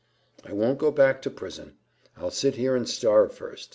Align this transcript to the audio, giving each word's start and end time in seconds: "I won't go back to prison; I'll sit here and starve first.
"I 0.43 0.51
won't 0.51 0.79
go 0.79 0.89
back 0.89 1.21
to 1.21 1.29
prison; 1.29 1.75
I'll 2.17 2.31
sit 2.31 2.55
here 2.55 2.75
and 2.75 2.89
starve 2.89 3.33
first. 3.35 3.69